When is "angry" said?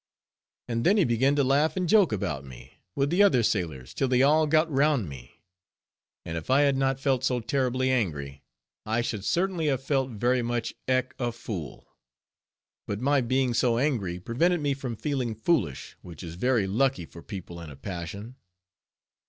7.91-8.41, 13.77-14.19